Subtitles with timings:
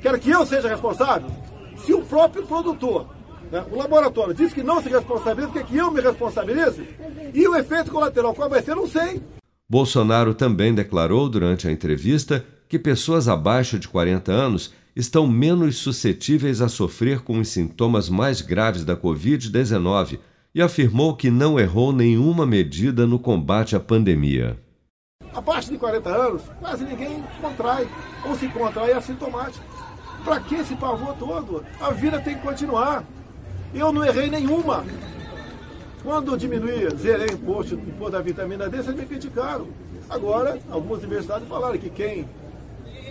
[0.00, 1.28] Quero que eu seja responsável?
[1.76, 3.06] Se o próprio produtor,
[3.50, 6.88] né, o laboratório, diz que não se responsabiliza, quer que eu me responsabilize?
[7.34, 8.74] E o efeito colateral qual vai ser?
[8.74, 9.22] Não sei.
[9.68, 16.62] Bolsonaro também declarou durante a entrevista que pessoas abaixo de 40 anos estão menos suscetíveis
[16.62, 20.18] a sofrer com os sintomas mais graves da Covid-19
[20.54, 24.56] e afirmou que não errou nenhuma medida no combate à pandemia.
[25.36, 27.86] Abaixo de 40 anos, quase ninguém contrai,
[28.24, 29.62] ou se contrai é assintomático.
[30.24, 31.62] Para que esse pavor todo?
[31.78, 33.04] A vida tem que continuar.
[33.74, 34.82] Eu não errei nenhuma.
[36.02, 39.68] Quando diminuí, zerei o imposto, imposto da vitamina D, vocês me criticaram.
[40.08, 42.26] Agora, algumas universidades falaram que quem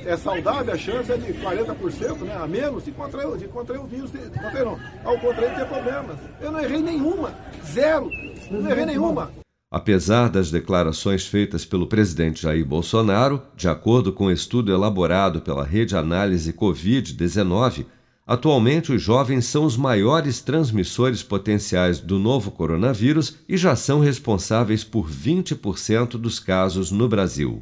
[0.04, 3.86] é saudável, a chance é de 40% né, a menos de contrair, de contrair o
[3.86, 4.12] vírus.
[4.12, 6.18] De, contrair não, ao contrair ter problemas.
[6.42, 7.36] Eu não errei nenhuma,
[7.72, 8.10] zero,
[8.50, 9.30] não errei nenhuma.
[9.76, 15.66] Apesar das declarações feitas pelo presidente Jair Bolsonaro, de acordo com um estudo elaborado pela
[15.66, 17.86] Rede Análise Covid-19,
[18.26, 24.86] atualmente os jovens são os maiores transmissores potenciais do novo coronavírus e já são responsáveis
[24.86, 27.62] por 20% dos casos no Brasil.